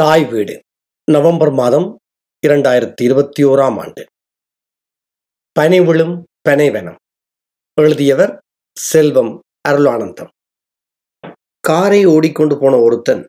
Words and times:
தாய் 0.00 0.24
வீடு 0.24 0.60
நவம்பர் 1.10 1.52
மாதம் 1.52 1.98
இரண்டாயிரத்தி 2.46 3.02
இருபத்தி 3.02 3.44
ஓராம் 3.44 3.78
ஆண்டு. 3.78 4.04
பனிவிழும் 5.60 6.22
பனைவனம். 6.48 6.94
எழுதியவர் 7.80 8.38
செல்வம் 8.78 9.40
அருளானந்தம். 9.68 10.28
காரை 11.60 12.04
ஓடிக்கொண்டு 12.04 12.58
போன 12.58 12.78
ஒருத்தன் 12.78 13.26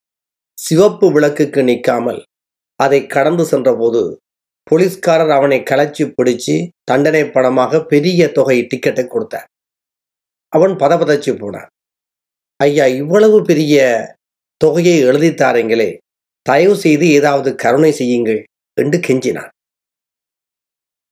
சிவப்பு 0.57 1.11
விளக்குக்கு 1.11 1.63
நிற்காமல் 1.63 2.23
அதை 2.75 3.05
கடந்து 3.05 3.45
சென்றபோது 3.45 4.19
போலீஸ்காரர் 4.63 5.29
அவனை 5.29 5.59
கலைச்சி 5.59 6.13
பிடிச்சு 6.17 6.67
தண்டனை 6.83 7.21
பணமாக 7.21 7.85
பெரிய 7.85 8.31
தொகை 8.31 8.67
டிக்கெட்டை 8.73 9.07
கொடுத்தார். 9.07 9.47
அவன் 10.53 10.71
பதபதச்சு 10.71 11.39
போனான். 11.39 11.67
ஐயா 12.57 12.85
இவ்வளவு 12.85 13.41
பெரிய 13.41 13.77
தொகையை 14.57 15.03
எழுதித்தாருங்களே 15.03 15.97
தயவு 16.49 16.75
செய்து 16.85 17.05
ஏதாவது 17.17 17.49
கருணை 17.63 17.91
செய்யுங்கள் 17.91 18.41
என்று 18.77 18.97
கெஞ்சினான். 19.07 19.51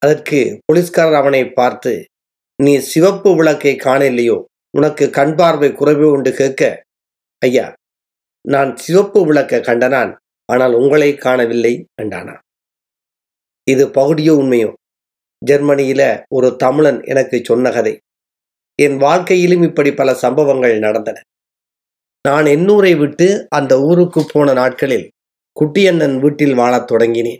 அதற்கு 0.01 0.39
போலீஸ்காரர் 0.65 1.19
அவனை 1.21 1.43
பார்த்து 1.59 1.93
நீ 2.59 2.73
சிவப்பு 2.91 3.29
விளக்கை 3.35 3.73
காணலையோ 3.85 4.37
உனக்கு 4.73 5.05
கண் 5.09 5.35
பார்வை 5.39 5.69
குறைவு 5.71 6.05
உண்டு 6.11 6.31
கேட்க. 6.33 6.61
ஐயா 7.41 7.65
நான் 8.45 8.71
சிவப்பு 8.77 9.19
விளக்க 9.27 9.59
கண்டனான் 9.59 10.11
ஆனால் 10.49 10.73
உங்களை 10.79 11.11
காணவில்லை 11.15 11.73
என்றானான். 12.01 12.41
இது 13.67 13.83
பகுதியோ 13.89 14.33
உண்மையோ? 14.41 14.69
ஜெர்மனியில 15.41 16.01
ஒரு 16.27 16.49
தமிழன் 16.63 16.99
எனக்கு 17.03 17.37
சொன்ன 17.43 17.71
கதை. 17.71 17.93
என் 18.79 18.97
வாழ்க்கையிலும் 18.97 19.63
இப்படி 19.69 19.91
பல 19.93 20.09
சம்பவங்கள் 20.23 20.75
நடந்தன. 20.85 21.17
நான் 22.25 22.47
எண்ணூரை 22.55 22.93
விட்டு 22.97 23.27
அந்த 23.57 23.73
ஊருக்கு 23.87 24.21
போன 24.33 24.53
நாட்களில் 24.53 25.05
குட்டியண்ணன் 25.59 26.19
வீட்டில் 26.19 26.53
வாழத் 26.53 26.91
தொடங்கினேன். 26.91 27.37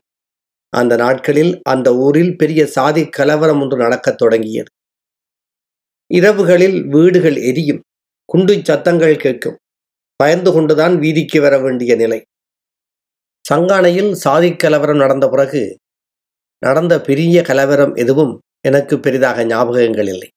அந்த 0.70 0.96
நாட்களில் 0.96 1.60
அந்த 1.64 1.96
ஊரில் 1.96 2.38
பெரிய 2.38 2.68
சாதி 2.68 3.10
கலவரம் 3.10 3.62
ஒன்று 3.62 3.78
நடக்கத் 3.78 4.18
தொடங்கியது. 4.18 4.70
இரவுகளில் 6.14 6.88
வீடுகள் 6.88 7.36
எரியும் 7.36 7.82
குண்டு 8.26 8.62
சத்தங்கள் 8.64 9.16
கேட்கும் 9.18 9.58
பயந்து 10.16 10.52
கொண்டுதான் 10.52 11.00
வீதிக்கு 11.00 11.42
வர 11.42 11.60
வேண்டிய 11.60 11.96
நிலை. 11.96 12.20
சங்கானையில் 13.54 14.12
சாதி 14.12 14.56
கலவரம் 14.56 14.98
நடந்த 14.98 15.30
பிறகு 15.30 15.78
நடந்த 16.66 17.02
பெரிய 17.02 17.42
கலவரம் 17.42 17.94
எதுவும் 17.96 18.40
எனக்கு 18.68 19.00
பெரிதாக 19.00 19.44
ஞாபகங்கள் 19.44 20.08
இல்லை. 20.08 20.30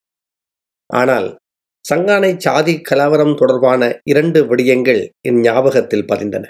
ஆனால் 0.93 1.37
சங்கானை 1.85 2.37
சாதி 2.37 2.81
கலவரம் 2.81 3.35
தொடர்பான 3.35 3.99
இரண்டு 4.03 4.55
விடயங்கள் 4.55 5.09
என் 5.27 5.39
ஞாபகத்தில் 5.39 6.05
பதிந்தன. 6.05 6.45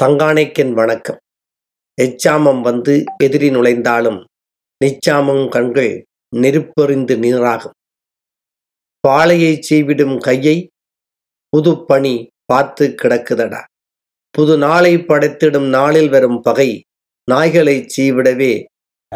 சங்கானைக்கென் 0.00 0.72
வணக்கம். 0.72 1.18
எச்சாமம் 2.02 2.60
வந்து 2.60 3.04
எதிரி 3.16 3.50
நுழைந்தாலும் 3.50 4.24
நிச்சாமம் 4.84 5.48
கண்கள் 5.48 6.06
நெருப்பெறிந்து 6.36 7.16
நீராகும். 7.16 7.74
பாலையை 9.00 9.62
செய்விடும் 9.62 10.18
கையை 10.18 10.68
புது 11.48 11.84
பணி 11.84 12.28
பார்த்து 12.44 12.94
கிடக்குதடா. 13.02 13.64
புது 14.30 14.58
நாளை 14.58 14.96
படைத்திடும் 14.96 15.68
நாளில் 15.68 16.08
வரும் 16.08 16.40
பகை 16.40 16.82
நாய்களை 17.30 17.88
சீவிடவே 17.96 18.64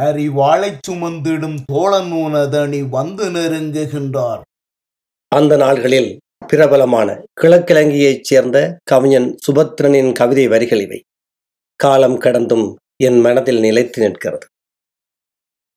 அறிவாளைச் 0.00 0.80
சுமந்திடும் 0.90 1.58
தோழன் 1.64 2.12
உனதணி 2.12 2.88
வந்து 2.88 3.30
நெருங்குகின்றார். 3.30 4.40
அந்த 5.28 5.56
நாள்களில் 5.56 6.18
பிரபலமான 6.46 7.24
கிழக்கிழங்கியைச் 7.40 8.20
சேர்ந்த 8.20 8.78
கவிஞன் 8.84 9.36
சுபத்ரனின் 9.46 10.12
கவிதை 10.12 10.48
வரிகள் 10.48 10.80
இவை. 10.80 11.02
காலம் 11.76 12.18
கடந்தும் 12.18 12.76
என் 12.96 13.20
மனதில் 13.20 13.60
நிலைத்து 13.60 14.02
நிற்கிறது. 14.02 14.46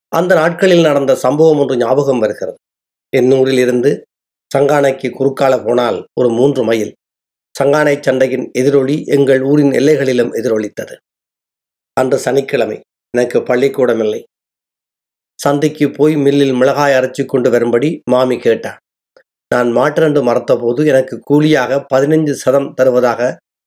அந்த 0.08 0.36
நாட்களில் 0.36 0.82
நடந்த 0.82 1.16
சம்பவம் 1.16 1.60
ஒன்று 1.60 1.78
ஞாபகம் 1.78 2.20
வருகிறது. 2.20 2.58
என் 3.10 3.32
ஊரில் 3.32 3.58
இருந்து 3.58 4.06
சங்கானைக்கு 4.58 5.08
குறுக்கால 5.10 5.66
போனால் 5.66 6.08
ஒரு 6.14 6.30
மூன்று 6.30 6.64
மைல். 6.64 6.94
சங்கானை 7.60 8.02
சண்டையின் 8.02 8.52
எதிரொலி 8.54 9.04
எங்கள் 9.06 9.42
ஊரின் 9.42 9.72
எல்லைகளிலும் 9.72 10.34
எதிரொலித்தது. 10.34 10.96
அன்று 11.94 12.18
சனிக்கிழமை 12.18 12.80
எனக்கு 13.18 13.40
பள்ளிக்கூடமில்லை. 13.40 14.24
சந்தைக்கு 15.40 15.92
போய் 15.92 16.16
மில்லில் 16.16 16.54
மிளகாய் 16.54 16.94
அரைச்சி 16.94 17.26
கொண்டு 17.26 17.50
வரும்படி 17.50 18.02
மாமி 18.10 18.38
கேட்டார் 18.38 18.80
நான் 19.52 19.70
மாற்றண்டு 19.72 20.20
மறத்தபோது 20.24 20.82
எனக்கு 20.86 21.16
கூலியாக 21.30 21.78
பதினைஞ்சு 21.94 22.34
சதம் 22.36 22.70
தருவதாக 22.74 23.22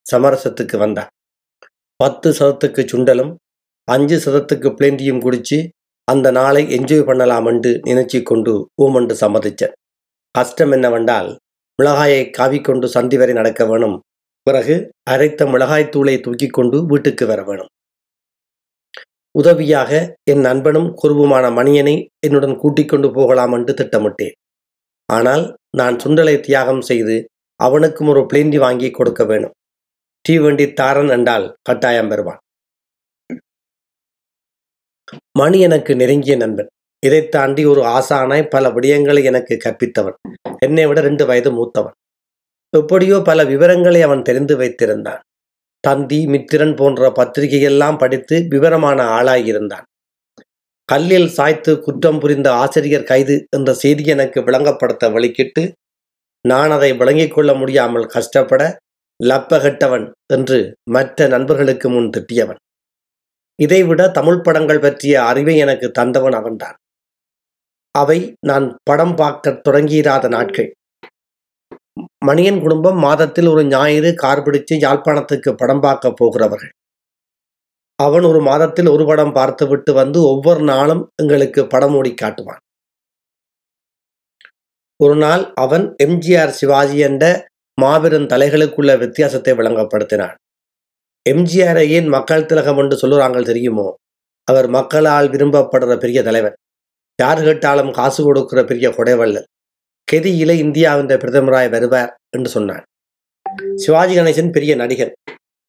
சமரசத்துக்கு 0.07 0.77
வந்தார் 0.77 1.11
பத்து 1.97 2.29
சதத்துக்கு 2.33 2.83
சுண்டலும் 2.85 3.31
அஞ்சு 3.89 4.17
சதத்துக்கு 4.17 4.69
பிளேண்டியும் 4.71 5.23
குடிச்சு 5.23 5.59
அந்த 6.09 6.29
நாளை 6.31 6.63
என்ஜாய் 6.77 7.07
பண்ணலாமென்று 7.09 7.71
நினைச்சி 7.89 8.19
கொண்டு 8.23 8.53
ஊமண்டு 8.83 9.15
சம்மதிச்சேன் 9.23 9.75
கஷ்டம் 10.35 10.73
என்னவென்றால் 10.73 11.31
மிளகாயை 11.79 12.23
காவிக்கொண்டு 12.39 12.87
சந்தி 12.87 13.17
வரை 13.17 13.35
நடக்க 13.35 13.65
வேணும். 13.67 13.97
பிறகு 14.47 14.75
அரைத்த 15.11 15.47
மிளகாய் 15.47 15.93
தூளை 15.95 16.15
தூக்கி 16.21 16.49
கொண்டு 16.49 16.77
வீட்டுக்கு 16.87 17.25
வர 17.27 17.41
வேணும். 17.43 17.71
உதவியாக 19.35 19.91
என் 20.25 20.41
நண்பனும் 20.41 20.89
குருவுமான 21.03 21.47
மணியனை 21.59 21.97
என்னுடன் 22.27 22.57
கூட்டிக் 22.57 22.89
கொண்டு 22.89 23.11
போகலாம் 23.11 23.53
என்று 23.53 23.75
திட்டமிட்டேன். 23.81 24.35
ஆனால் 25.17 25.45
நான் 25.79 25.97
சுண்டலை 26.03 26.35
தியாகம் 26.41 26.85
செய்து 26.91 27.17
அவனுக்கும் 27.61 28.11
ஒரு 28.13 28.23
பிளேந்தி 28.31 28.59
வாங்கி 28.59 28.89
கொடுக்க 28.91 29.23
வேணும். 29.25 29.55
தீவண்டி 30.25 30.67
தாரன் 30.73 31.11
என்றால் 31.17 31.47
கட்டாயம் 31.69 32.11
பெறுவான். 32.11 32.41
மணி 35.39 35.59
எனக்கு 35.61 35.93
நெருங்கிய 35.97 36.35
நண்பன். 36.37 36.71
இதை 37.07 37.21
தாண்டி 37.29 37.63
ஒரு 37.65 37.83
ஆசானாய் 37.97 38.51
பல 38.55 38.65
விடயங்களை 38.69 39.23
எனக்கு 39.25 39.55
கற்பித்தவன். 39.65 40.17
என்னை 40.67 40.85
விட 40.87 41.01
ரெண்டு 41.01 41.25
வயது 41.27 41.51
மூத்தவன். 41.59 41.97
எப்படியோ 42.73 43.17
பல 43.29 43.45
விவரங்களை 43.45 44.01
அவன் 44.03 44.27
தெரிந்து 44.29 44.57
வைத்திருந்தான். 44.57 45.21
தந்தி 45.85 46.19
மித்திரன் 46.27 46.75
போன்ற 46.77 47.09
பத்திரிகையெல்லாம் 47.19 47.99
படித்து 47.99 48.37
விவரமான 48.49 48.99
ஆளாயிருந்தான். 49.19 49.87
கல்லில் 50.91 51.29
சாய்த்து 51.29 51.73
குற்றம் 51.79 52.19
புரிந்த 52.19 52.49
ஆசிரியர் 52.53 53.03
கைது 53.03 53.35
என்ற 53.57 53.71
செய்தி 53.75 54.05
எனக்கு 54.05 54.39
விளங்கப்படுத்த 54.41 55.11
வழிக்கிட்டு 55.17 55.63
நான் 56.45 56.71
அதை 56.71 56.91
விளங்கிக் 56.97 57.35
கொள்ள 57.35 57.51
முடியாமல் 57.55 58.07
கஷ்டப்பட 58.07 58.63
லப்பகட்டவன் 59.21 60.07
என்று 60.27 60.59
மற்ற 60.91 61.29
நண்பர்களுக்கு 61.29 61.89
முன் 61.89 62.11
திட்டியவன். 62.17 62.61
இதைவிட 63.59 64.03
தமிழ் 64.09 64.41
படங்கள் 64.41 64.79
பற்றிய 64.79 65.15
அறிவை 65.23 65.55
எனக்கு 65.57 65.87
தந்தவன் 65.99 66.37
அவன்தான். 66.41 66.77
அவை 67.95 68.19
நான் 68.41 68.67
படம் 68.91 69.15
பார்க்க 69.15 69.61
தொடங்கியிராத 69.69 70.29
நாட்கள். 70.29 70.71
மணியன் 72.25 72.61
குடும்பம் 72.61 72.99
மாதத்தில் 72.99 73.47
ஒரு 73.47 73.63
ஞாயிறு 73.65 74.11
கார் 74.15 74.43
பிடித்து 74.43 74.75
யாழ்ப்பாணத்துக்கு 74.77 75.53
படம் 75.53 75.81
பார்க்க 75.81 76.13
போகிறவர்கள். 76.13 76.73
அவன் 78.05 78.25
ஒரு 78.31 78.41
மாதத்தில் 78.41 78.89
ஒரு 78.95 79.05
படம் 79.07 79.33
பார்த்துவிட்டு 79.33 79.93
வந்து 79.93 80.19
ஒவ்வொரு 80.33 80.63
நாளும் 80.63 81.03
எங்களுக்கு 81.23 81.61
படம் 81.67 81.95
ஓடி 81.95 82.13
காட்டுவான். 82.15 82.61
ஒரு 84.97 85.17
நாள் 85.17 85.43
அவன் 85.55 85.85
எம்ஜிஆர் 86.05 86.53
சிவாஜி 86.61 86.99
என்ற 87.09 87.25
மாபெரும் 87.79 88.31
தலைகளுக்குள்ள 88.33 88.93
வித்தியாசத்தை 88.99 89.53
விளங்கப்படுத்தினான். 89.55 90.35
எம்ஜிஆரை 91.27 91.85
ஏன் 91.89 92.09
மக்கள் 92.09 92.49
திலகம் 92.51 92.81
என்று 92.83 92.97
சொல்லுறாங்க 93.03 93.41
தெரியுமோ? 93.45 93.89
அவர் 94.49 94.69
மக்களால் 94.69 95.29
விரும்பப்படுற 95.29 95.95
பெரிய 95.99 96.21
தலைவன் 96.23 96.57
யார் 97.19 97.43
கேட்டாலும் 97.43 97.91
காசு 97.93 98.21
கொடுக்கிற 98.25 98.61
பெரிய 98.65 98.87
கொடைவள்ளல். 98.89 99.49
கெதியில 100.09 100.53
இந்தியாவின் 100.65 101.11
பிரதமராய் 101.25 101.73
வருவார் 101.75 102.13
என்று 102.37 102.51
சொன்னான். 102.51 102.85
சிவாஜி 103.75 104.15
கணேசன் 104.19 104.55
பெரிய 104.57 104.73
நடிகன். 104.77 105.13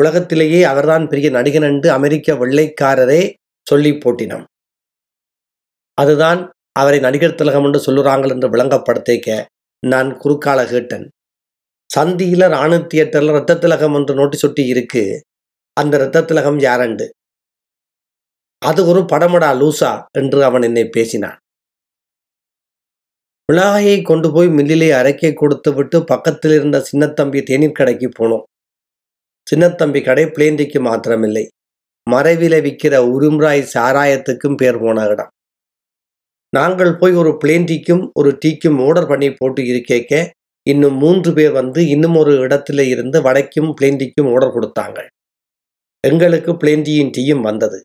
உலகத்திலேயே 0.02 0.62
அவர்தான் 0.64 1.06
பெரிய 1.08 1.30
நடிகன் 1.32 1.68
என்று 1.72 1.90
அமெரிக்க 1.92 2.34
வெள்ளைக்காரரே 2.34 3.22
சொல்லி 3.68 3.92
போட்டினான் 3.98 4.46
அதுதான் 5.98 6.40
அவரை 6.80 7.00
நடிகர் 7.00 7.40
திலகம் 7.40 7.66
என்று 7.66 7.80
சொல்லுறாங்கள் 7.88 8.34
என்று 8.36 8.48
விளங்கப்படுத்திக்க 8.50 9.30
நான் 9.84 10.10
குறுக்கால 10.18 10.60
கேட்டேன். 10.66 11.06
சந்தியில 11.90 12.48
ராணு 12.48 12.78
தியேட்டர்ல 12.92 13.34
ரத்த 13.38 13.58
திலகம் 13.58 13.96
என்று 13.96 14.14
நோட்டி 14.16 14.38
ஒட்டி 14.48 14.64
இருக்கு. 14.66 15.04
அந்த 15.78 15.94
ரத்த 15.98 16.24
திலகம் 16.24 16.60
யாரண்டு? 16.60 17.06
அது 18.62 18.82
ஒரு 18.86 19.02
படமடா 19.12 19.50
லூசா 19.62 19.92
என்று 20.12 20.40
அவன் 20.44 20.62
என்னை 20.62 20.86
பேசினான். 20.88 21.38
மிளகாயை 23.50 23.98
கொண்டு 24.02 24.28
போய் 24.32 24.50
மில்லிலே 24.58 24.90
அரைக்க 25.00 25.34
கொடுத்து 25.34 25.70
விட்டு 25.74 25.98
பக்கத்தில் 26.04 26.54
இருந்த 26.54 26.78
சின்னத்தம்பி 26.90 27.40
தேநீர் 27.44 27.78
கடைக்கு 27.80 28.10
போனோம். 28.20 28.46
சின்னத்தம்பி 29.52 30.00
கடை 30.04 30.24
பிளேண்டிக்கு 30.26 30.80
மாத்திரமில்லை. 30.88 31.46
மறைவில 32.08 32.56
விற்கிற 32.66 32.94
உரும்ராய் 33.14 33.70
சாராயத்துக்கும் 33.74 34.56
பேர் 34.56 34.80
போன 34.80 35.04
இடம் 35.08 35.32
நாங்கள் 36.54 36.94
போய் 36.98 37.14
ஒரு 37.14 37.32
பிளேண்டிக்கும் 37.42 38.04
ஒரு 38.20 38.30
டீக்கும் 38.46 38.80
ஆர்டர் 38.86 39.08
பண்ணி 39.08 39.30
போட்டு 39.32 39.62
இருக்கேக்க 39.62 40.14
இன்னும் 40.68 40.98
மூன்று 40.98 41.30
பேர் 41.34 41.52
வந்து 41.52 41.82
இன்னும் 41.88 42.16
ஒரு 42.16 42.32
இடத்துல 42.46 42.82
இருந்து 42.88 43.18
வடைக்கும் 43.22 43.70
பிளேண்டிக்கும் 43.78 44.30
ஆர்டர் 44.34 44.56
கொடுத்தாங்க 44.56 45.00
எங்களுக்கு 46.04 46.52
பிளேண்டியின் 46.52 47.14
டீயும் 47.18 47.46
வந்தது. 47.50 47.80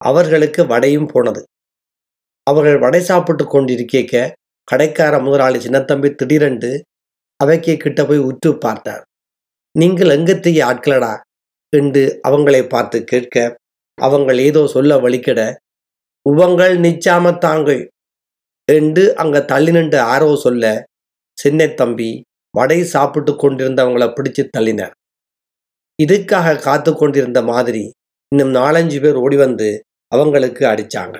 அவர்களுக்கு 0.00 0.62
வடையும் 0.66 1.08
போனது. 1.12 1.42
அவர்கள் 2.46 2.78
வடை 2.78 3.00
சாப்பிட்டு 3.00 3.44
கொண்டிருக்கேக்க 3.44 4.14
கடைக்கார 4.68 5.14
முதலாளி 5.22 5.58
சின்னத்தம்பி 5.66 6.08
திடீரென்று 6.14 6.72
அவைக்கு 7.40 7.74
கிட்ட 7.76 8.00
போய் 8.04 8.26
உற்று 8.30 8.50
பார்த்தார். 8.58 9.04
நீங்கள் 9.74 10.10
எங்கத்தைய 10.10 10.58
ஆட்களடா? 10.62 11.12
என்று 11.72 12.02
அவங்களை 12.28 12.60
பார்த்து 12.68 12.98
கேட்க 13.04 13.36
அவங்கள் 13.98 14.38
ஏதோ 14.38 14.60
சொல்ல 14.66 14.96
வலிக்கிட 14.96 15.40
உவங்கள் 16.26 16.74
நிச்சாம 16.78 17.32
தாங்கள் 17.38 17.82
என்று 18.68 19.04
அங்க 19.14 19.42
தள்ளி 19.44 19.72
நின்று 19.72 19.98
ஆரோ 20.12 20.28
சொல்ல 20.36 20.64
சின்ன 21.38 21.66
தம்பி 21.72 22.10
வடை 22.54 22.78
சாப்பிட்டு 22.84 23.32
கொண்டிருந்தவங்கள 23.34 24.06
பிடிச்சு 24.12 24.42
தள்ளினார் 24.56 24.94
இதுக்காக 25.98 26.56
காத்து 26.58 26.92
கொண்டிருந்த 26.94 27.40
மாதிரி 27.42 27.84
இன்னும் 28.32 28.52
நாலஞ்சு 28.54 28.98
பேர் 29.00 29.18
ஓடி 29.20 29.36
வந்து 29.36 29.68
அவங்களுக்கு 30.12 30.64
அடிச்சாங்க 30.66 31.16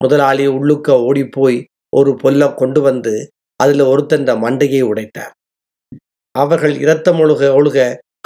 முதலாளி 0.00 0.46
உள்ளுக்க 0.48 0.98
ஓடி 1.00 1.24
போய் 1.28 1.58
ஒரு 1.92 2.12
பொல்ல 2.22 2.54
கொண்டு 2.54 2.80
வந்து 2.80 3.14
அதுல 3.60 3.84
ஒருத்தன் 3.88 4.26
மண்டையை 4.42 4.80
உடைத்தார். 4.88 5.32
அவர்கள் 6.36 6.74
இரத்தம் 6.78 7.16
ஒழுக 7.16 7.42
ஒழுக 7.58 7.78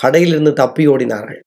கடையிலிருந்து 0.02 0.52
தப்பி 0.52 0.88
ஓடினார்கள். 0.88 1.40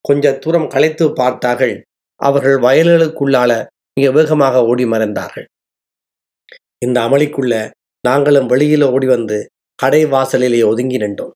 கொஞ்ச 0.00 0.38
தூரம் 0.38 0.68
களைத்து 0.68 1.12
பார்த்தார்கள். 1.12 1.84
அவர்கள் 2.20 2.58
வயல்களுக்குள்ளால 2.58 3.66
மிக 4.00 4.10
வேகமாக 4.10 4.64
ஓடி 4.64 4.84
மறைந்தார்கள். 4.84 5.44
இந்த 6.78 7.00
அமளிக்குள்ள 7.00 7.70
நாங்களும் 8.00 8.48
வெளியில 8.48 8.84
ஓடி 8.84 9.06
வந்து 9.06 9.50
கடை 9.74 10.06
வாசலிலே 10.06 10.62
ஒதுங்கி 10.62 10.96
நின்றோம். 10.96 11.32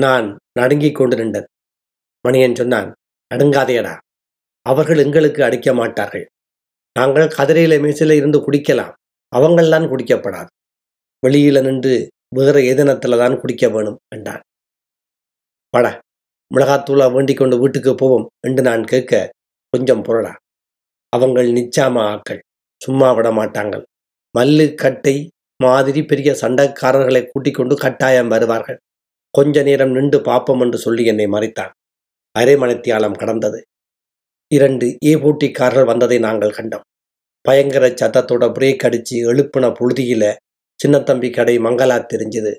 நான் 0.00 0.36
நடுங்கிக் 0.52 0.94
கொண்டு 0.94 1.16
நின்றேன். 1.16 1.46
மணியன் 2.28 2.54
சொன்னான் 2.54 2.94
நடுங்காதேடா. 3.34 3.98
அவர்கள் 4.62 4.98
எங்களுக்கு 4.98 5.44
அடிக்க 5.44 5.74
மாட்டார்கள். 5.74 6.26
நாங்கள் 6.98 7.28
கதிரையில 7.28 7.74
மேசில 7.80 8.10
இருந்து 8.10 8.50
குடிக்கலாம். 8.50 8.92
அவங்கள்தான் 9.36 9.88
குடிக்கப்படாது. 9.92 10.52
வெளியில 11.22 11.60
நின்று 11.62 11.94
வேற 12.36 12.56
ஏதனத்துல 12.70 13.18
தான் 13.18 13.38
குடிக்க 13.40 13.68
வேணும் 13.68 13.98
என்றான். 14.14 14.42
பட 15.74 15.86
மிளகாத்தூளா 16.50 17.06
வேண்டிக் 17.12 17.36
கொண்டு 17.36 17.56
வீட்டுக்கு 17.58 17.92
போவோம் 17.94 18.26
என்று 18.46 18.62
நான் 18.62 18.84
கேட்க 18.84 19.12
கொஞ்சம் 19.72 20.04
புரடா 20.04 20.32
அவங்கள் 21.12 21.48
நிச்சாம 21.58 21.94
ஆக்கள் 22.12 22.40
சும்மா 22.80 23.08
விட 23.12 23.28
மாட்டாங்கள். 23.30 23.84
மல்லு 24.34 24.66
கட்டை 24.74 25.16
மாதிரி 25.60 26.00
பெரிய 26.02 26.30
சண்டைக்காரர்களை 26.40 27.22
கூட்டிக் 27.26 27.54
கொண்டு 27.54 27.74
கட்டாயம் 27.76 28.28
வருவார்கள். 28.28 28.78
கொஞ்ச 29.34 29.62
நேரம் 29.62 29.90
நின்று 29.90 30.18
பாப்போம் 30.20 30.62
என்று 30.62 30.78
சொல்லி 30.78 31.04
என்னை 31.04 31.26
மறைத்தான். 31.26 31.72
அரை 32.36 32.54
மணித்தியாலம் 32.54 33.18
கடந்தது. 33.18 33.60
இரண்டு 34.52 34.86
ஏ 35.04 35.14
போட்டிக்காரர்கள் 35.14 35.84
வந்ததை 35.84 36.18
நாங்கள் 36.18 36.56
கண்டோம். 36.58 36.84
பயங்கர 37.44 37.86
சத்தத்தோட 38.00 38.44
பிரேக் 38.56 38.84
அடிச்சு 38.88 39.16
எழுப்பின 39.30 39.66
புழுதியில 39.78 40.24
சின்னத்தம்பி 40.84 41.34
கடை 41.34 41.58
மங்களா 41.58 41.96
தெரிஞ்சது. 42.12 42.56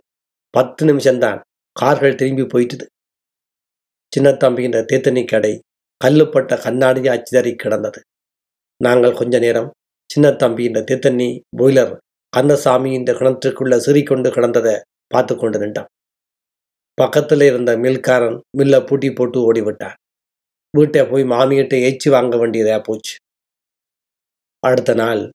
பத்து 0.49 0.85
நிமிஷம்தான். 0.85 1.39
கார்கள் 1.71 2.15
திரும்பி 2.15 2.41
போயிட்டுது. 2.41 2.85
சின்னத்தம்பின்ற 4.11 4.77
தேத்தனி 4.91 5.25
கடை 5.25 5.61
கல்லுப்பட்ட 6.05 6.55
கண்ணாடியா 6.55 7.11
அச்சுதறி 7.15 7.55
கிடந்தது. 7.55 8.01
நாங்கள் 8.83 9.13
கொஞ்ச 9.13 9.39
நேரம். 9.39 9.71
சின்னத்தம்பி 10.09 10.63
என்ற 10.63 10.79
தேத்தண்ணி 10.81 11.39
பாய்லர் 11.57 11.97
கந்தசாமி 12.29 12.93
இந்த 12.93 13.13
கிணற்றுக்குள்ள 13.13 13.77
சிறிக்கொண்டு 13.77 14.29
கிடந்ததை 14.29 14.81
பார்த்து 15.07 15.35
கொண்டு 15.35 15.59
நின்றான். 15.59 15.85
பக்கத்தில் 16.93 17.41
இருந்த 17.41 17.77
மில்காரன் 17.77 18.41
மில்லை 18.57 18.85
பூட்டி 18.85 19.11
போட்டு 19.11 19.53
ஓடிவிட்டான். 19.53 19.93
வீட்டை 20.77 21.05
போய் 21.05 21.23
மாமியிட்ட 21.23 21.75
ஏச்சி 21.87 22.09
வாங்க 22.09 22.37
வேண்டியதா 22.37 22.83
போச்சு. 22.83 23.15
அடுத்த 24.59 24.93
நாள் 24.93 25.31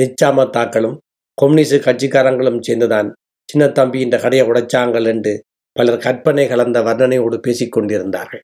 நிச்சாம 0.00 0.44
தாக்களும் 0.56 0.98
கம்யூனிஸ்ட் 1.38 1.86
கட்சிக்காரங்களும் 1.86 2.60
சேர்ந்துதான் 2.60 3.08
சின்ன 3.48 3.64
தம்பி 3.78 3.98
இந்த 4.00 4.16
கடையை 4.18 4.44
உடைச்சாங்கள் 4.50 5.06
என்று 5.12 5.32
பலர் 5.76 6.02
கற்பனை 6.06 6.44
கலந்த 6.52 6.78
வர்ணனையோடு 6.88 7.36
பேசிக்கொண்டிருந்தார்கள் 7.46 8.42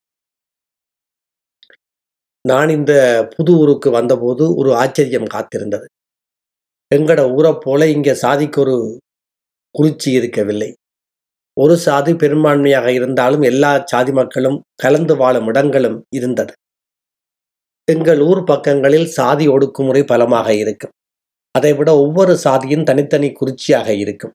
நான் 2.45 2.71
இந்த 2.79 2.93
புது 3.35 3.53
ஊருக்கு 3.63 3.89
வந்தபோது 3.91 4.45
ஒரு 4.61 4.71
ஆச்சரியம் 4.83 5.33
காத்திருந்தது. 5.35 5.87
எங்கட 6.91 7.21
ஊரை 7.37 7.53
போல 7.65 7.89
இங்கே 7.95 8.15
சாதிக்கு 8.25 8.59
ஒரு 8.65 8.77
குறிச்சி 9.75 10.11
இருக்கவில்லை. 10.19 10.71
ஒரு 11.57 11.75
சாதி 11.87 12.13
பெரும்பான்மையாக 12.15 12.89
இருந்தாலும் 12.99 13.45
எல்லா 13.51 13.73
சாதி 13.93 14.13
மக்களும் 14.13 14.59
கலந்து 14.83 15.15
வாழும் 15.17 15.49
இடங்களும் 15.53 15.99
இருந்தது. 16.19 16.53
எங்கள் 17.89 18.21
ஊர் 18.31 18.43
பக்கங்களில் 18.45 19.09
சாதி 19.19 19.45
ஒடுக்குமுறை 19.49 20.03
பலமாக 20.07 20.49
இருக்கும். 20.55 20.95
அதைவிட 21.55 21.91
ஒவ்வொரு 22.05 22.35
சாதியும் 22.45 22.87
தனித்தனி 22.89 23.29
குறிச்சியாக 23.33 23.89
இருக்கும். 24.03 24.35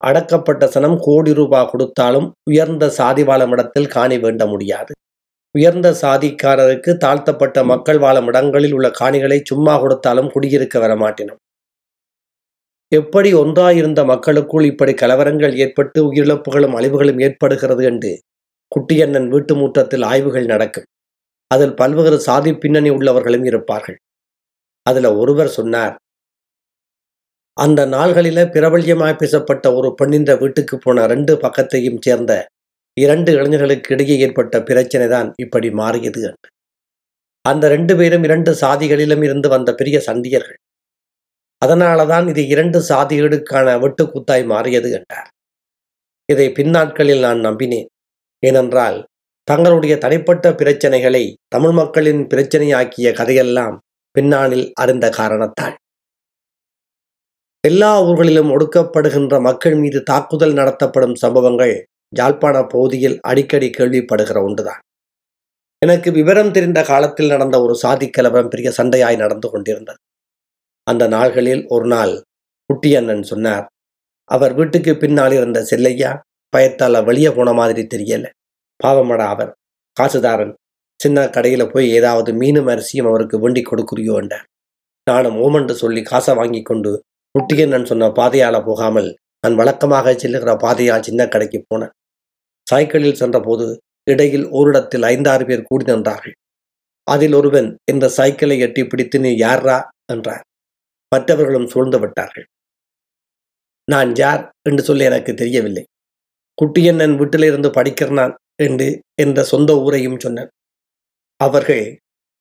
அடக்கப்பட்ட 0.00 0.64
சனம் 0.74 0.98
கோடி 1.06 1.32
ரூபாய் 1.38 1.70
கொடுத்தாலும் 1.72 2.26
உயர்ந்த 2.50 2.84
சாதி 2.98 3.22
வாழும் 3.28 3.52
இடத்தில் 3.54 3.92
காணி 3.96 4.16
வேண்ட 4.24 4.42
முடியாது. 4.46 4.92
உயர்ந்த 5.54 5.88
சாதிக்காரருக்கு 6.02 6.92
தாழ்த்தப்பட்ட 7.04 7.58
மக்கள் 7.72 8.00
வாழும் 8.04 8.28
இடங்களில் 8.30 8.74
உள்ள 8.78 8.88
காணிகளை 9.00 9.38
சும்மா 9.50 9.74
கொடுத்தாலும் 9.82 10.30
குடியிருக்க 10.34 10.78
வரமாட்டினோம் 10.84 11.40
எப்படி 12.92 13.30
ஒன்றாயிருந்த 13.42 14.00
மக்களுக்குள் 14.10 14.66
இப்படி 14.70 14.92
கலவரங்கள் 15.00 15.54
ஏற்பட்டு 15.64 15.98
உயிரிழப்புகளும் 16.08 16.74
அழிவுகளும் 16.78 17.22
ஏற்படுகிறது 17.26 17.82
என்று 17.90 18.12
குட்டியண்ணன் 18.72 19.28
வீட்டு 19.32 19.54
மூற்றத்தில் 19.54 20.04
ஆய்வுகள் 20.10 20.46
நடக்கும். 20.52 20.86
அதில் 21.50 21.74
பல்வேறு 21.80 22.18
சாதி 22.28 22.52
பின்னணி 22.62 22.90
உள்ளவர்களும் 22.96 23.46
இருப்பார்கள். 23.50 23.98
அதுல 24.86 25.10
ஒருவர் 25.22 25.50
சொன்னார் 25.58 25.94
அந்த 27.56 27.80
நாள்களில 27.86 28.40
பிரபல்யமாய் 28.54 29.20
பேசப்பட்ட 29.20 29.66
ஒரு 29.78 29.88
பெண்ணின்ற 29.98 30.32
வீட்டுக்கு 30.42 30.76
போன 30.78 31.06
ரெண்டு 31.12 31.32
பக்கத்தையும் 31.44 32.02
சேர்ந்த 32.06 32.32
இரண்டு 32.96 33.30
இளைஞர்களுக்கு 33.32 33.90
இடையே 33.94 34.14
ஏற்பட்ட 34.18 34.54
பிரச்சனை 34.62 35.06
தான் 35.08 35.28
இப்படி 35.44 35.68
மாறியது 35.70 36.20
என்று. 36.22 36.48
அந்த 37.44 37.64
ரெண்டு 37.74 37.94
பேரும் 37.96 38.24
இரண்டு 38.28 38.52
சாதிகளிலும் 38.54 39.22
இருந்து 39.22 39.48
வந்த 39.48 39.70
பெரிய 39.74 39.96
சண்டியர்கள் 40.00 40.58
அதனாலதான் 41.62 42.26
இது 42.28 42.42
இரண்டு 42.46 42.78
சாதிகளுக்கான 42.88 43.68
வெட்டுக்குத்தாய் 43.82 44.44
மாறியது 44.44 44.88
என்றார். 44.90 45.28
இதை 46.28 46.46
பின்னாட்களில் 46.58 47.24
நான் 47.26 47.40
நம்பினேன். 47.40 47.88
ஏனென்றால் 48.42 48.98
தங்களுடைய 49.48 49.94
தனிப்பட்ட 50.04 50.46
பிரச்சனைகளை 50.50 51.24
தமிழ் 51.48 51.74
மக்களின் 51.80 52.22
பிரச்சனையாக்கிய 52.32 53.10
கதையெல்லாம் 53.12 53.76
பின்னாளில் 54.16 54.66
அறிந்த 54.74 55.06
காரணத்தால். 55.10 55.76
எல்லா 57.66 57.90
ஊர்களிலும் 58.04 58.50
ஒடுக்கப்படுகின்ற 58.50 59.40
மக்கள் 59.40 59.74
மீது 59.74 60.02
தாக்குதல் 60.02 60.52
நடத்தப்படும் 60.52 61.14
சம்பவங்கள் 61.14 61.72
யாழ்ப்பாண 62.16 62.56
பகுதியில் 62.64 63.16
அடிக்கடி 63.20 63.68
கேள்விப்படுகிற 63.78 64.38
ஒன்றுதான். 64.44 64.80
எனக்கு 65.82 66.08
விவரம் 66.12 66.50
தெரிந்த 66.50 66.80
காலத்தில் 66.82 67.28
நடந்த 67.28 67.56
ஒரு 67.62 67.74
சாதி 67.74 68.06
கலவரம் 68.10 68.48
பெரிய 68.48 68.70
சண்டையாய் 68.70 69.16
நடந்து 69.16 69.50
கொண்டிருந்தது. 69.50 69.98
அந்த 70.82 71.08
நாள்களில் 71.08 71.62
ஒரு 71.68 71.86
நாள் 71.86 72.12
குட்டியண்ணன் 72.68 73.22
சொன்னார் 73.22 73.66
அவர் 74.30 74.54
வீட்டுக்கு 74.54 74.96
பின்னால் 74.96 75.32
இருந்த 75.32 75.58
செல்லையா? 75.62 76.10
பயத்தால் 76.48 77.04
வெளியே 77.04 77.30
போன 77.30 77.52
மாதிரி 77.52 77.82
தெரியல. 77.94 78.26
பாவமடா 78.80 79.26
அவர். 79.34 79.52
காசுதாரன் 79.96 80.54
சின்ன 81.00 81.24
கடையில 81.24 81.62
போய் 81.72 81.88
ஏதாவது 81.90 82.30
மீனும் 82.32 82.70
அரிசியும் 82.70 83.06
அவருக்கு 83.06 83.36
வேண்டி 83.40 83.62
கொடுக்குறியோ? 83.62 84.14
என்றார். 84.16 84.46
நானும் 85.10 85.36
ஓமன்று 85.36 85.74
சொல்லி 85.82 86.02
காசை 86.02 86.34
வாங்கி 86.34 86.62
கொண்டு 86.62 86.92
குட்டியண்ணன் 87.36 87.88
சொன்ன 87.90 88.10
பாதையால் 88.18 88.66
போகாமல் 88.66 89.08
நான் 89.44 89.58
வழக்கமாக 89.60 90.14
செல்லுகிற 90.22 90.52
பாதையால் 90.64 91.06
சின்ன 91.08 91.22
கடைக்கு 91.28 91.58
போனேன் 91.62 91.94
சைக்கிளில் 92.66 93.20
சென்றபோது 93.20 93.66
இடையில் 94.06 94.46
ஓரிடத்தில் 94.48 95.04
ஐந்தாறு 95.12 95.44
பேர் 95.44 95.68
கூடி 95.68 95.84
நின்றார்கள். 95.90 96.34
அதில் 97.06 97.34
ஒருவன் 97.34 97.68
இந்த 97.92 98.06
சைக்கிளை 98.08 98.56
எட்டி 98.58 98.82
பிடித்து 98.84 99.16
நீ 99.20 99.30
யாரா 99.36 99.76
என்றார். 100.12 100.44
மற்றவர்களும் 101.12 101.68
சூழ்ந்து 101.72 101.98
விட்டார்கள். 101.98 102.46
நான் 103.88 104.10
யார் 104.16 104.42
என்று 104.68 104.82
சொல்லி 104.82 105.04
எனக்கு 105.04 105.32
தெரியவில்லை. 105.34 105.84
குட்டியன் 106.58 107.02
என் 107.06 107.16
வீட்டிலிருந்து 107.16 107.68
படிக்கிறனான் 107.68 108.34
என்று 108.56 108.88
என்ற 109.22 109.38
சொந்த 109.42 109.70
ஊரையும் 109.84 110.20
சொன்னேன். 110.20 110.50
அவர்கள் 111.40 111.84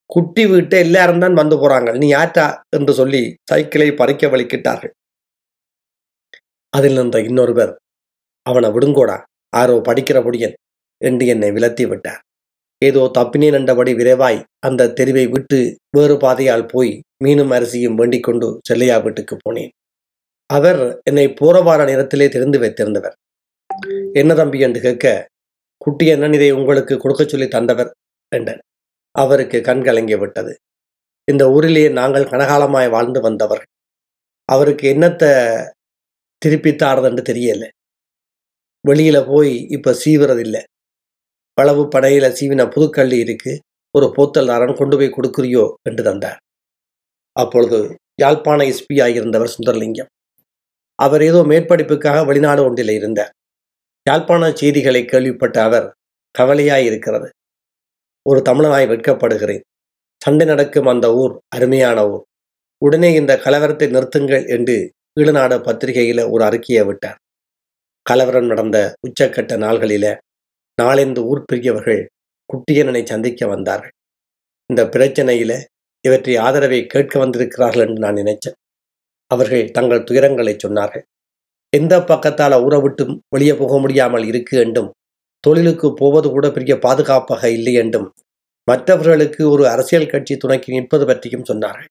குட்டி 0.09 0.45
வீட்டை 0.45 0.79
எல்லாரும் 0.79 1.19
தான் 1.19 1.33
வந்து 1.33 1.55
போறாங்க. 1.55 1.89
நீ 1.97 2.07
யாற்றா 2.13 2.45
என்று 2.69 2.93
சொல்லி 2.93 3.21
சைக்கிளை 3.51 3.89
பறிக்க 3.93 4.27
வலிக்கிட்டார்கள். 4.27 4.93
அதில் 6.73 6.93
நின்ற 6.93 7.19
இன்னொருவர் 7.19 7.73
அவனை 8.45 8.69
விடுங்கோடா. 8.69 9.17
ஆரோ 9.53 9.75
படிக்கிற 9.79 10.17
பொடியன். 10.19 10.55
என்று 11.01 11.25
என்னை 11.25 11.49
விலத்தி 11.51 11.87
விட்டார். 11.87 12.21
ஏதோ 12.81 13.11
தப்பினே 13.17 13.49
நின்றபடி 13.51 13.93
விரைவாய் 13.93 14.39
அந்த 14.59 14.89
தெருவை 14.89 15.27
விட்டு 15.27 15.59
வேறு 15.97 16.15
பாதையால் 16.15 16.65
போய் 16.65 16.91
மீனும் 17.23 17.51
அரிசியும் 17.51 17.95
வேண்டிக் 17.95 18.23
கொண்டு 18.23 18.47
செல்லையா 18.69 18.97
வீட்டுக்கு 19.03 19.35
போனேன். 19.45 19.71
அவர் 20.49 20.81
என்னை 21.03 21.27
போறவார 21.41 21.85
நேரத்திலே 21.85 22.27
தெரிந்து 22.27 22.59
வைத்திருந்தவர். 22.59 23.15
என்ன 24.13 24.33
தம்பி? 24.33 24.59
என்று 24.59 24.79
கேட்க 24.81 25.07
குட்டி 25.77 26.05
அண்ணன் 26.11 26.33
இதை 26.33 26.51
உங்களுக்கு 26.51 26.97
கொடுக்கச் 26.97 27.29
சொல்லி 27.29 27.47
தந்தவர் 27.47 27.89
என்றார். 28.31 28.61
அவருக்கு 29.15 29.57
கண் 29.61 29.83
விட்டது. 30.19 30.53
இந்த 31.27 31.43
ஊரிலேயே 31.51 31.89
நாங்கள் 31.89 32.29
கனகாலமாய் 32.31 32.89
வாழ்ந்து 32.89 33.19
வந்தவர்கள். 33.21 33.71
அவருக்கு 34.49 34.85
என்னத்தை 34.93 35.31
திருப்பி 36.41 36.71
தெரியல. 37.29 37.65
வெளியில 38.85 39.17
போய் 39.27 39.53
இப்போ 39.67 39.91
சீவுறதில்லை 40.05 40.61
வளவு 41.61 41.83
படையில 41.95 42.25
சீவின 42.39 42.63
புதுக்கள்ளி 42.75 43.17
இருக்கு. 43.19 43.53
ஒரு 43.91 44.07
போத்தல் 44.17 44.49
அரண் 44.49 44.75
கொண்டு 44.75 44.95
போய் 44.97 45.15
கொடுக்குறியோ 45.17 45.63
என்று 45.89 46.03
தந்தார். 46.03 46.39
அப்பொழுது 47.35 47.79
யாழ்ப்பாண 48.21 48.63
எஸ்பி 48.63 48.95
ஆகியிருந்தவர் 49.05 49.53
சுந்தரலிங்கம். 49.55 50.09
அவர் 50.99 51.21
ஏதோ 51.21 51.39
மேற்படிப்புக்காக 51.51 52.25
வெளிநாடு 52.25 52.61
ஒன்றில் 52.63 52.89
இருந்தார். 52.89 53.31
யாழ்ப்பாண 54.09 54.51
செய்திகளை 54.51 55.05
கேள்விப்பட்ட 55.05 55.57
அவர் 55.63 55.87
கவலையாய் 56.35 56.85
இருக்கிறது. 56.85 57.29
ஒரு 58.25 58.39
தமிழனாய் 58.49 58.87
வெட்கப்படுகிறேன் 58.91 59.63
சண்டை 60.21 60.45
நடக்கும் 60.45 60.89
அந்த 60.93 61.07
ஊர் 61.15 61.33
அருமையான 61.55 61.97
ஊர். 62.07 62.23
உடனே 62.81 63.09
இந்த 63.13 63.33
கலவரத்தை 63.45 63.87
நிறுத்துங்கள் 63.89 64.45
என்று 64.47 64.75
ஈழநாடு 65.19 65.57
பத்திரிகையில 65.57 66.21
ஒரு 66.31 66.43
அறிக்கையை 66.43 66.83
விட்டார். 66.85 67.19
கலவரம் 68.05 68.45
நடந்த 68.45 68.77
உச்சக்கட்ட 69.07 69.53
நாள்களில 69.57 70.05
நாளெந்து 70.77 71.21
ஊர் 71.23 71.41
பெரியவர்கள் 71.45 72.01
குட்டியனனை 72.49 73.01
சந்திக்க 73.03 73.47
வந்தார்கள். 73.47 73.93
இந்த 74.69 74.81
பிரச்சனையில 74.85 75.53
இவற்றை 76.05 76.35
ஆதரவை 76.37 76.79
கேட்க 76.85 77.13
வந்திருக்கிறார்கள் 77.19 77.83
என்று 77.85 77.99
நான் 77.99 78.19
நினைச்சேன். 78.21 78.57
அவர்கள் 79.31 79.71
தங்கள் 79.71 80.07
துயரங்களை 80.09 80.53
சொன்னார்கள். 80.55 81.05
எந்த 81.73 81.93
பக்கத்தால் 82.01 82.61
ஊரை 82.65 82.79
விட்டும் 82.81 83.13
வெளியே 83.29 83.53
போக 83.53 83.77
முடியாமல் 83.79 84.25
இருக்கு 84.25 84.55
என்றும் 84.59 84.91
தொழிலுக்கு 85.45 85.87
போவது 85.93 86.27
கூட 86.29 86.45
பெரிய 86.51 86.73
பாதுகாப்பாக 86.85 87.43
இல்லை 87.57 87.73
என்றும் 87.83 88.07
மற்றவர்களுக்கு 88.67 89.41
ஒரு 89.53 89.63
அரசியல் 89.73 90.11
கட்சி 90.11 90.33
துணைக்கு 90.37 90.69
நிற்பது 90.75 91.03
பற்றியும் 91.05 91.47
சொன்னார்கள். 91.49 91.89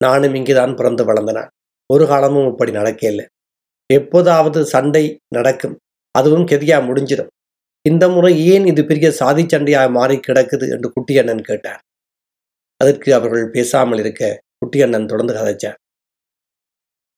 நானும் 0.00 0.34
இங்குதான் 0.38 0.74
பிறந்து 0.78 1.02
வளர்ந்தனான் 1.10 1.50
ஒரு 1.90 2.04
காலமும் 2.06 2.48
இப்படி 2.52 2.72
நடக்கல 2.72 3.22
எப்போதாவது 3.90 4.60
சண்டை 4.72 5.04
நடக்கும். 5.36 5.76
அதுவும் 6.14 6.48
கெதியா 6.50 6.76
முடிஞ்சிடும். 6.88 7.30
இந்த 7.84 8.04
முறை 8.08 8.32
ஏன் 8.54 8.66
இது 8.72 8.82
பெரிய 8.84 9.08
சாதி 9.12 9.42
சண்டையாக 9.44 9.90
மாறி 9.90 10.16
கிடக்குது 10.26 10.66
என்று 10.74 10.88
குட்டி 10.90 11.14
அண்ணன் 11.18 11.46
கேட்டார். 11.48 11.80
அதற்கு 12.80 13.08
அவர்கள் 13.18 13.46
பேசாமல் 13.54 14.00
இருக்க 14.02 14.22
குட்டி 14.58 14.78
அண்ணன் 14.84 15.10
தொடர்ந்து 15.12 15.34
கதைச்சார். 15.38 15.78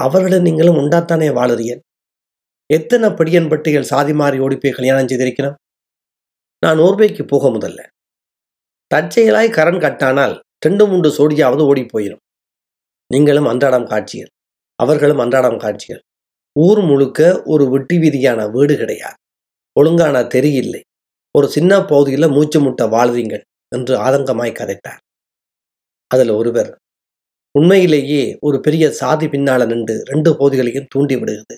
அவர்களும் 0.01 0.47
நீங்களும் 0.49 0.79
உண்டாத்தானே 0.83 1.29
வாழறியன் 1.39 1.83
எத்தனை 2.71 3.09
படியன் 3.09 3.49
பட்டிகள் 3.49 3.91
சாதி 3.91 4.13
மாறி 4.13 4.39
ஓடி 4.39 4.57
போய் 4.57 4.77
கல்யாணம் 4.77 5.09
செய்திருக்கிறோம் 5.09 5.57
நான் 6.63 6.79
நோர்வேக்கு 6.79 7.23
போக 7.27 7.49
முதல்ல. 7.49 7.81
தற்செயலாய் 8.91 9.57
கரண் 9.57 9.81
கட்டானால் 9.85 10.35
ரெண்டு 10.59 10.85
மூன்று 10.87 11.09
சோடியாவது 11.19 11.63
ஓடி 11.71 11.83
போயிடும் 11.83 12.23
நீங்களும் 13.11 13.47
அன்றாடம் 13.47 13.87
காட்சிகள். 13.87 14.31
அவர்களும் 14.79 15.19
அன்றாடம் 15.19 15.59
காட்சிகள். 15.59 16.03
ஊர் 16.57 16.81
முழுக்க 16.81 17.21
ஒரு 17.45 17.65
வெட்டி 17.71 17.97
வீதியான 17.99 18.41
வீடு 18.51 18.75
கிடையாது. 18.77 19.19
ஒழுங்கான 19.77 20.17
தெரி 20.27 20.53
இல்லை 20.53 20.83
ஒரு 21.35 21.47
சின்ன 21.49 21.73
பகுதியில் 21.85 22.29
மூச்சு 22.29 22.59
முட்டை 22.61 22.87
வாழ்றீங்கள் 22.87 23.45
என்று 23.73 23.95
ஆதங்கமாய் 23.97 24.59
கதைத்தார். 24.61 25.01
அதில் 26.11 26.31
ஒருவர் 26.31 26.71
உண்மையிலேயே 27.55 28.23
ஒரு 28.41 28.61
பெரிய 28.61 28.85
சாதி 28.91 29.27
பின்னால 29.27 29.67
நின்று 29.67 29.97
ரெண்டு 30.05 30.31
பகுதிகளையும் 30.37 30.91
தூண்டி 30.91 31.17
விடுகிறது. 31.17 31.57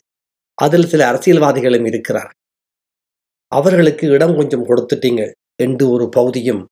அதில் 0.59 0.89
சில 0.89 1.03
அரசியல்வாதிகளும் 1.11 1.87
இருக்கிறார். 1.87 2.31
அவர்களுக்கு 3.53 4.05
இடம் 4.09 4.37
கொஞ்சம் 4.37 4.67
கொடுத்துட்டீங்க 4.69 5.23
என்று 5.57 5.85
ஒரு 5.91 6.09
பகுதியும் 6.09 6.63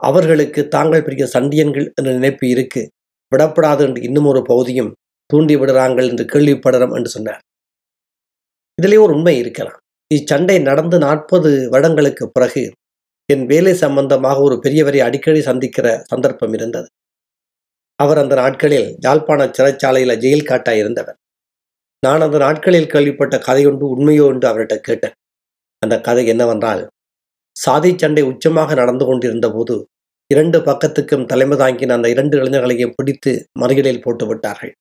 அவர்களுக்கு 0.00 0.68
தாங்கள் 0.68 1.02
பெரிய 1.02 1.24
சண்டியன்கள் 1.32 1.86
என்ற 1.94 2.10
நினைப்பு 2.12 2.48
இருக்கு. 2.48 2.82
விடப்படாது 3.32 3.82
என்று 3.86 4.00
இன்னும் 4.02 4.24
ஒரு 4.24 4.42
பகுதியும் 4.42 4.90
தூண்டி 5.30 5.56
விடுறாங்கள் 5.56 6.08
என்று 6.10 6.24
கேள்விப்படுறோம் 6.24 6.94
என்று 6.96 7.10
சொன்னார். 7.10 7.40
இதிலே 8.78 8.96
ஒரு 8.96 9.12
உண்மை 9.14 9.34
இருக்கலாம். 9.38 9.78
இச்சண்டை 10.10 10.56
நடந்து 10.62 10.98
நாற்பது 10.98 11.50
வருடங்களுக்கு 11.70 12.24
பிறகு 12.28 12.62
என் 13.28 13.44
வேலை 13.46 13.74
சம்பந்தமாக 13.74 14.38
ஒரு 14.40 14.56
பெரியவரை 14.64 15.00
அடிக்கடி 15.00 15.40
சந்திக்கிற 15.40 15.86
சந்தர்ப்பம் 16.12 16.52
இருந்தது. 16.52 16.88
அவர் 17.98 18.18
அந்த 18.18 18.34
நாட்களில் 18.34 18.88
யாழ்ப்பாண 19.00 19.42
சிறைச்சாலையில் 19.58 20.20
ஜெயில் 20.20 20.48
காட்டாய் 20.50 20.78
இருந்தவர். 20.78 21.18
நான் 22.04 22.24
அந்த 22.26 22.38
நாட்களில் 22.44 22.92
கேள்விப்பட்ட 22.92 23.34
கதையொன்று 23.46 23.84
உண்மையோ 23.94 24.24
என்று 24.32 24.46
அவர்கிட்ட 24.50 24.76
கேட்டேன். 24.88 25.16
அந்த 25.82 25.94
கதை 26.06 26.22
என்னவென்றால் 26.32 26.82
சாதி 27.56 27.90
சண்டை 28.02 28.22
உச்சமாக 28.30 28.74
நடந்து 28.80 29.04
கொண்டிருந்த 29.08 29.48
போது 29.56 29.74
இரண்டு 30.30 30.58
பக்கத்துக்கும் 30.68 31.26
தலைமை 31.30 31.56
தாங்கின 31.62 31.94
அந்த 31.96 32.08
இரண்டு 32.14 32.34
இளைஞர்களையும் 32.40 32.94
பிடித்து 32.98 33.32
மறியலில் 33.62 34.04
போட்டு 34.04 34.24
விட்டார்கள். 34.30 34.72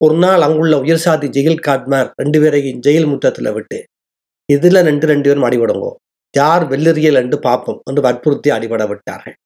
ஒரு 0.00 0.16
நாள் 0.24 0.44
அங்குள்ள 0.46 0.74
உயர் 0.84 1.04
சாதி 1.04 1.28
ஜெயில் 1.36 1.64
காட்மார் 1.66 2.08
ரெண்டு 2.20 2.38
பேரையும் 2.42 2.82
ஜெயில் 2.86 3.08
முற்றத்தில் 3.12 3.50
விட்டு 3.56 3.78
இதில் 4.48 4.80
ரெண்டு 4.88 5.06
ரெண்டு 5.12 5.28
பேரும் 5.28 5.46
அடிபடுங்கோ. 5.48 5.90
யார் 6.34 6.64
வெள்ளறியல் 6.72 7.20
என்று 7.22 7.38
பார்ப்போம் 7.48 7.80
என்று 7.88 8.02
வற்புறுத்தி 8.06 8.48
அடிபட 8.56 8.82
விட்டார்கள். 8.92 9.36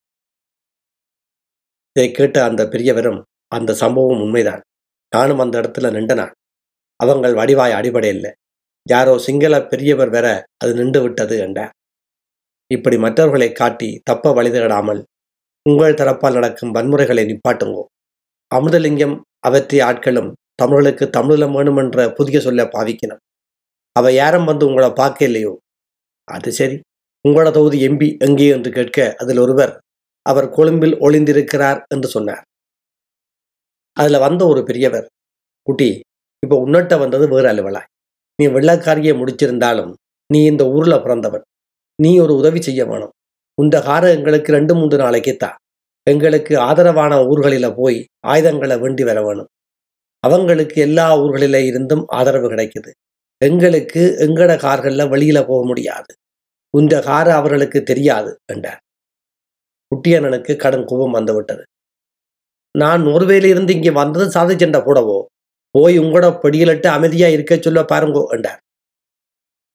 இதை 1.97 2.07
கேட்ட 2.19 2.37
அந்த 2.49 2.63
பெரியவரும் 2.75 3.21
அந்த 3.57 3.75
சம்பவம் 3.83 4.23
உண்மைதான். 4.27 4.63
நானும் 5.13 5.43
அந்த 5.45 5.55
இடத்துல 5.63 5.89
நின்றனான் 5.97 6.35
அவங்கள் 7.01 7.35
வடிவாய் 7.35 7.77
அடிபட 7.79 8.07
யாரோ 8.87 9.19
சிங்கள 9.19 9.55
பெரியவர் 9.63 10.11
வேற 10.11 10.29
அது 10.59 10.73
நின்று 10.75 11.01
விட்டது 11.03 11.35
என்றார். 11.39 11.73
இப்படி 12.71 12.97
மற்றவர்களை 12.99 13.49
காட்டி 13.53 13.89
தப்ப 14.05 14.33
வழிதடாமல் 14.33 15.01
உங்கள் 15.67 15.99
தரப்பால் 16.01 16.33
நடக்கும் 16.33 16.73
வன்முறைகளை 16.73 17.25
நிப்பாட்டுங்கோ. 17.25 17.83
அமுதலிங்கம் 18.51 19.15
அவற்றை 19.41 19.79
ஆட்களும் 19.81 20.31
தமிழர்களுக்கு 20.55 21.05
தமிழில் 21.11 21.53
வேணுமென்ற 21.57 22.01
புதிய 22.15 22.41
சொல்ல 22.41 22.63
பாவிக்கணும் 22.75 23.23
அவ 23.97 24.13
யாரும் 24.13 24.45
வந்து 24.45 24.65
உங்களை 24.67 24.91
பார்க்க 24.93 25.29
இல்லையோ? 25.29 25.53
அது 26.29 26.51
சரி. 26.53 26.77
உங்களோட 27.25 27.49
தொகுதி 27.51 27.79
எம்பி 27.89 28.09
எங்கே 28.19 28.49
என்று 28.49 28.71
கேட்க 28.71 28.99
அதில் 29.19 29.39
ஒருவர் 29.39 29.73
அவர் 30.27 30.49
கொழும்பில் 30.51 30.97
ஒளிந்திருக்கிறார் 30.99 31.81
என்று 31.89 32.09
சொன்னார். 32.09 32.43
அதுல 33.97 34.19
வந்த 34.19 34.43
ஒரு 34.47 34.61
பெரியவர் 34.63 35.07
குட்டி 35.67 35.91
இப்போ 36.43 36.57
உன்னட்ட 36.65 36.99
வந்தது 36.99 37.29
வேறு 37.29 37.49
அலுவலாய். 37.49 37.89
நீ 38.39 38.47
வெள்ளக்காரியை 38.47 39.13
முடிச்சிருந்தாலும் 39.21 39.93
நீ 40.27 40.45
இந்த 40.45 40.69
ஊர்ல 40.69 41.01
பிறந்தவன். 41.01 41.45
நீ 41.99 42.19
ஒரு 42.19 42.35
உதவி 42.37 42.63
செய்ய 42.63 42.85
வேணும். 42.85 43.13
உந்த 43.55 43.81
கார 43.81 44.11
எங்களுக்கு 44.11 44.53
ரெண்டு 44.53 44.75
மூன்று 44.75 44.99
நாளைக்கு 44.99 45.39
எங்களுக்கு 46.07 46.59
ஆதரவான 46.59 47.19
ஊர்களில 47.23 47.75
போய் 47.77 48.07
ஆயுதங்களை 48.27 48.79
வேண்டி 48.79 49.05
வர 49.05 49.23
வேணும். 49.23 49.49
அவங்களுக்கு 50.21 50.81
எல்லா 50.81 51.19
ஊர்களில 51.19 51.67
இருந்தும் 51.67 52.07
ஆதரவு 52.07 52.51
கிடைக்குது. 52.51 52.91
எங்களுக்கு 53.39 54.17
எங்கட 54.19 54.59
கார்களில் 54.59 55.11
வெளியில 55.13 55.47
போக 55.47 55.67
முடியாது. 55.67 56.15
உந்த 56.71 57.01
காரு 57.01 57.33
அவர்களுக்கு 57.33 57.83
தெரியாது 57.83 58.41
என்றார். 58.53 58.81
குட்டியண்ணனுக்கு 59.93 60.57
கடும் 60.57 60.85
கோபம் 60.85 61.11
வந்துவிட்டது. 61.11 61.63
நான் 62.75 63.03
நோர்வேலிருந்து 63.03 63.71
இங்கே 63.71 63.91
வந்தது 63.91 64.31
சாதி 64.31 64.59
சண்டை 64.59 64.81
போடவோ 64.81 65.19
போய் 65.75 65.97
உங்களோட 65.99 66.27
படியிலிட்டு 66.43 66.89
அமைதியா 66.97 67.29
இருக்க 67.29 67.53
சொல்ல 67.57 67.81
பாருங்கோ 67.93 68.23
என்றார். 68.37 68.61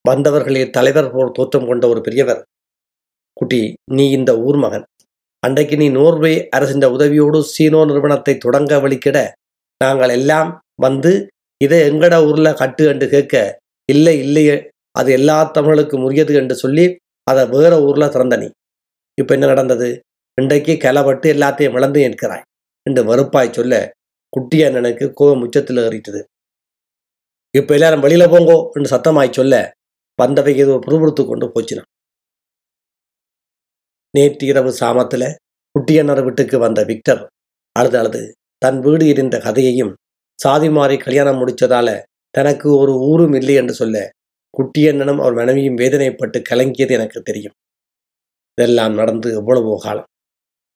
வந்தவர்களின் 0.06 0.74
தலைவர் 0.77 1.10
போல் 1.13 1.36
தோற்றம் 1.38 1.68
கொண்ட 1.70 1.86
ஒரு 1.88 2.01
பெரியவர் 2.01 2.42
குட்டி 3.38 3.62
நீ 3.92 4.06
இந்த 4.10 4.32
ஊர் 4.48 4.58
மகன். 4.58 4.86
அன்றைக்கு 5.44 5.75
நீ 5.77 5.88
நோர்வே 5.89 6.34
அரசின் 6.50 6.86
உதவியோடு 6.96 7.39
சீனோ 7.54 7.82
நிறுவனத்தை 7.86 8.34
தொடங்க 8.38 8.80
வழிக்கிட 8.84 9.18
நாங்கள் 9.82 10.13
எல்லாம் 10.20 10.50
வந்து 10.86 11.12
இதை 11.62 11.80
எங்கட 11.89 12.16
ஊர்ல 12.30 12.50
கட்டு 12.54 12.84
என்று 12.86 13.08
கேட்க 13.10 13.36
இல்லை 13.89 14.16
இல்லையே 14.25 14.56
அது 14.96 15.10
எல்லா 15.12 15.38
தமிழுக்கும் 15.58 16.06
உரியது 16.08 16.34
என்று 16.42 16.56
சொல்லி 16.56 16.86
அதை 17.27 17.44
வேற 17.54 17.74
ஊர்ல 17.82 18.06
திறந்த 18.10 18.36
நீ. 18.38 18.48
இப்ப 19.18 19.34
என்ன 19.34 19.48
நடந்தது? 19.48 19.89
இன்றைக்கு 20.38 20.74
கிளப்பட்டு 20.86 21.27
எல்லாத்தையும் 21.36 21.75
விளந்து 21.77 22.00
நிற்கிறாய் 22.06 22.44
என்று 22.86 23.01
வெறுப்பாய் 23.04 23.56
சொல்ல 23.58 23.75
குட்டி 24.38 24.58
அண்ணனுக்கு 24.67 25.06
கோபம் 25.20 25.44
உச்சத்தில் 25.46 25.84
ஏறிட்டது. 25.86 26.22
இப்போ 27.53 27.72
எல்லாரும் 27.77 28.03
வெளியில 28.06 28.25
போங்கோ 28.34 28.58
என்று 28.75 28.89
சத்தமாய் 28.96 29.38
சொல்ல 29.39 29.56
வந்தவை 30.20 30.53
ஏதோ 30.63 30.75
புறுபுறுத்து 30.86 31.24
கொண்டு 31.25 31.48
போச்சினான். 31.53 31.89
நேற்று 34.13 34.46
இரவு 34.51 34.72
சாமத்தில் 34.82 35.27
குட்டியண்ணர் 35.75 36.22
வீட்டுக்கு 36.27 36.58
வந்த 36.60 36.82
விக்டர் 36.84 37.22
அழுது 37.75 37.98
அழுது 38.01 38.22
தன் 38.62 38.79
வீடு 38.79 39.06
இருந்த 39.06 39.36
கதையையும் 39.38 39.94
சாதி 40.39 40.70
மாறி 40.70 40.96
கல்யாணம் 40.98 41.39
முடிச்சதால 41.41 41.89
தனக்கு 42.36 42.67
ஒரு 42.77 42.94
ஊரும் 43.10 43.36
இல்லை 43.39 43.56
என்று 43.56 43.74
சொல்ல 43.74 43.98
குட்டியண்ணனும் 44.53 45.22
அவர் 45.24 45.38
மனைவியும் 45.39 45.79
வேதனைப்பட்டு 45.82 46.39
கலங்கியது 46.50 46.94
எனக்கு 46.98 47.20
தெரியும். 47.22 47.56
இதெல்லாம் 48.58 48.94
நடந்து 48.94 49.29
எவ்வளவோ 49.39 49.75
காலம். 49.84 50.10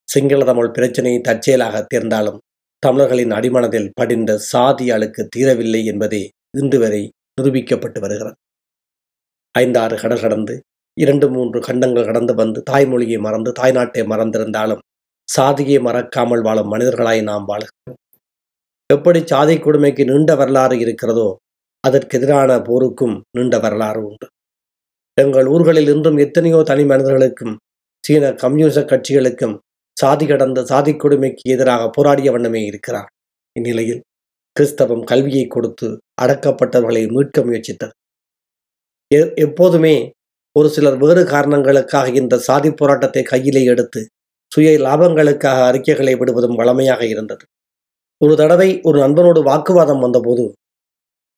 சிங்கள 0.10 0.44
தமிழ் 0.46 0.76
பிரச்சனை 0.78 1.14
தற்செயலாக 1.22 1.84
தீர்ந்தாலும் 1.94 2.40
தமிழர்களின் 2.84 3.34
அடிமனதில் 3.38 3.90
படிந்த 4.00 4.32
சாதி 4.52 4.86
அழுக்கு 4.92 5.22
தீரவில்லை 5.36 5.82
என்பதே 5.92 6.22
இன்று 6.60 6.78
வரை 6.80 7.02
நிரூபிக்கப்பட்டு 7.38 8.00
வருகிறது. 8.00 8.38
ஐந்தாறு 9.56 9.96
கடல் 10.02 10.24
கடந்து 10.24 10.54
இரண்டு 10.98 11.28
மூன்று 11.30 11.60
கண்டங்கள் 11.60 12.08
கடந்து 12.10 12.34
வந்து 12.42 12.60
தாய்மொழியை 12.72 13.20
மறந்து 13.20 13.52
தாய்நாட்டை 13.60 14.04
மறந்திருந்தாலும் 14.14 14.82
சாதியை 15.30 15.80
மறக்காமல் 15.80 16.44
வாழும் 16.48 16.72
மனிதர்களாய் 16.74 17.22
நாம் 17.30 17.46
வாழ்கிறோம். 17.46 17.98
எப்படி 18.90 19.20
சாதி 19.32 19.56
கொடுமைக்கு 19.58 20.04
நீண்ட 20.12 20.32
வரலாறு 20.36 20.76
இருக்கிறதோ 20.80 21.28
அதற்கு 21.84 22.18
எதிரான 22.18 22.52
போருக்கும் 22.62 23.16
நீண்ட 23.38 23.56
வரலாறு 23.60 24.02
உண்டு. 24.08 24.28
எங்கள் 25.18 25.48
ஊர்களில் 25.54 25.92
இன்றும் 25.94 26.18
எத்தனையோ 26.18 26.60
தனி 26.70 26.84
மனிதர்களுக்கும் 26.92 27.56
சீன 28.04 28.34
கம்யூனிச 28.44 28.80
கட்சிகளுக்கும் 28.92 29.56
சாதி 29.98 30.26
கடந்த 30.26 30.60
சாதி 30.72 30.92
கொடுமைக்கு 30.96 31.44
எதிராக 31.54 31.90
போராடிய 31.96 32.30
வண்ணமே 32.32 32.62
இருக்கிறார். 32.70 33.10
இந்நிலையில் 33.56 34.02
கிறிஸ்தவம் 34.56 35.04
கல்வியை 35.12 35.46
கொடுத்து 35.48 35.88
அடக்கப்பட்டவர்களை 36.22 37.04
மீட்க 37.16 37.42
முயற்சித்தது. 37.48 37.94
எப்போதுமே 39.46 39.96
ஒரு 40.56 40.70
சிலர் 40.70 40.98
வேறு 41.02 41.24
காரணங்களுக்காக 41.26 42.10
இந்த 42.22 42.36
சாதி 42.48 42.70
போராட்டத்தை 42.72 43.24
கையிலே 43.24 43.64
எடுத்து 43.74 44.02
சுய 44.52 44.70
லாபங்களுக்காக 44.86 45.60
அறிக்கைகளை 45.70 46.14
விடுவதும் 46.16 46.58
வழமையாக 46.60 47.02
இருந்தது. 47.14 47.44
ஒரு 48.22 48.34
தடவை 48.42 48.70
ஒரு 48.88 48.98
நண்பனோடு 49.04 49.42
வாக்குவாதம் 49.50 50.04
வந்தபோது 50.06 50.46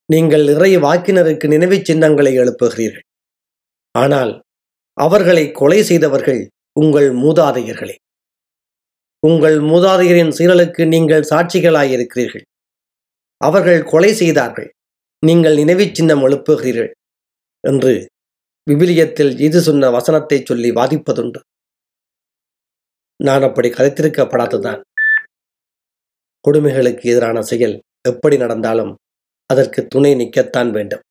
நீங்கள் 0.10 0.46
நிறைய 0.52 0.76
வாக்கினருக்கு 0.80 1.46
நினைவுச் 1.48 1.88
சின்னங்களை 1.90 2.32
எழுப்புகிறீர்கள். 2.42 3.06
ஆனால் 3.96 4.32
அவர்களை 4.98 5.46
கொலை 5.60 5.80
செய்தவர்கள் 5.84 6.42
உங்கள் 6.80 7.10
மூதாதையர்களே. 7.24 7.96
உங்கள் 9.28 9.58
மூதாதையரின் 9.72 10.34
சீரலுக்கு 10.38 10.84
நீங்கள் 10.94 11.30
சாட்சிகளாயிருக்கிறீர்கள். 11.30 12.46
அவர்கள் 13.42 13.82
கொலை 13.84 14.14
செய்தார்கள். 14.14 14.70
நீங்கள் 15.24 15.56
நினைவுச் 15.56 15.96
சின்னம் 15.98 16.24
எழுப்புகிறீர்கள் 16.28 16.92
என்று 17.64 17.94
விவிலியத்தில் 18.70 19.40
இது 19.40 19.60
சொன்ன 19.62 19.90
வசனத்தை 19.90 20.38
சொல்லி 20.50 20.72
வாதிப்பதுண்டு. 20.72 21.40
நான் 23.20 23.44
அப்படி 23.48 23.70
கதைத்திருக்கப்படாததுதான் 23.70 24.82
கொடுமைகளுக்கு 26.48 27.06
எதிரான 27.12 27.42
செயல் 27.42 27.76
எப்படி 28.10 28.38
நடந்தாலும் 28.38 28.94
அதற்கு 29.50 29.88
துணை 29.88 30.12
நிற்கத்தான் 30.16 30.72
வேண்டும். 30.72 31.02